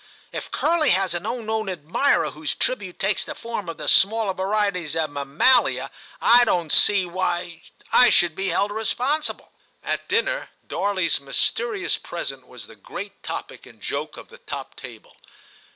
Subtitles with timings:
[0.31, 4.95] 'If Curly has an unknown admirer whose tribute takes the form of the smaller varieties
[4.95, 9.51] of mammalia, I don't see why / should be held responsible.'
[9.83, 12.49] At dinner Darley s mysterious present io8 TIM CHAP.
[12.49, 15.17] was the great topic and joke of the top table.